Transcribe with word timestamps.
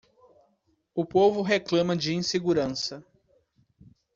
O 0.95 1.05
povo 1.05 1.43
reclama 1.43 1.95
de 1.95 2.11
insegurança. 2.11 3.05